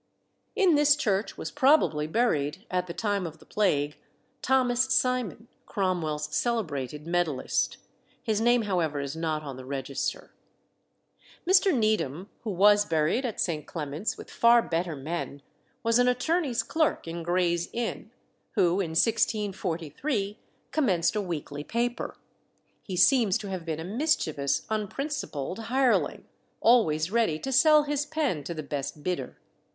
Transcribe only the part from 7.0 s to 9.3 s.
medallist. His name, however, is